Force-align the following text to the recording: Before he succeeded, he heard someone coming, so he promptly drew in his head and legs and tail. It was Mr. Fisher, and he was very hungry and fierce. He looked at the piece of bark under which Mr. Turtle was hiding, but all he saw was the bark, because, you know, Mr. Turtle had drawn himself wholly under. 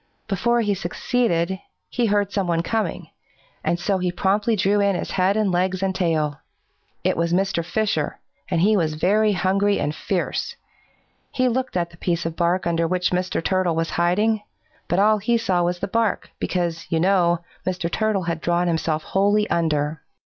Before 0.27 0.61
he 0.61 0.73
succeeded, 0.73 1.59
he 1.87 2.07
heard 2.07 2.31
someone 2.31 2.63
coming, 2.63 3.09
so 3.75 3.99
he 3.99 4.11
promptly 4.11 4.55
drew 4.55 4.79
in 4.79 4.95
his 4.95 5.11
head 5.11 5.37
and 5.37 5.51
legs 5.51 5.83
and 5.83 5.93
tail. 5.93 6.39
It 7.03 7.15
was 7.15 7.31
Mr. 7.31 7.63
Fisher, 7.63 8.17
and 8.49 8.61
he 8.61 8.75
was 8.75 8.95
very 8.95 9.33
hungry 9.33 9.79
and 9.79 9.93
fierce. 9.93 10.55
He 11.31 11.47
looked 11.47 11.77
at 11.77 11.91
the 11.91 11.97
piece 11.97 12.25
of 12.25 12.35
bark 12.35 12.65
under 12.65 12.87
which 12.87 13.11
Mr. 13.11 13.43
Turtle 13.43 13.75
was 13.75 13.91
hiding, 13.91 14.41
but 14.87 14.97
all 14.97 15.19
he 15.19 15.37
saw 15.37 15.61
was 15.61 15.77
the 15.77 15.87
bark, 15.87 16.31
because, 16.39 16.87
you 16.89 16.99
know, 16.99 17.41
Mr. 17.67 17.87
Turtle 17.87 18.23
had 18.23 18.41
drawn 18.41 18.67
himself 18.67 19.03
wholly 19.03 19.47
under. 19.51 20.01